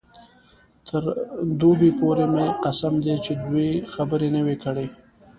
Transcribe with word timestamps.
تر 0.87 1.03
دوبۍ 1.59 1.91
پورې 1.99 2.25
مې 2.33 2.45
قسم 2.65 2.93
دی 3.05 3.15
چې 3.25 3.31
دوې 3.43 3.69
خبرې 3.93 4.29
نه 4.35 4.41
وې 4.45 4.55
کړې. 4.63 4.87